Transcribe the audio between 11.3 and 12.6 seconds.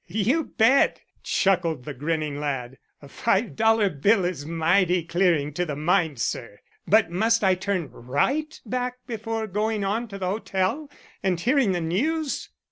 hearing the news?"